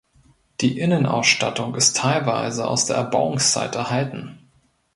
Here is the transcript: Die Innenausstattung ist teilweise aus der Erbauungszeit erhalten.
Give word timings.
Die 0.61 0.79
Innenausstattung 0.79 1.75
ist 1.75 1.95
teilweise 1.97 2.67
aus 2.67 2.87
der 2.87 2.95
Erbauungszeit 2.95 3.75
erhalten. 3.75 4.49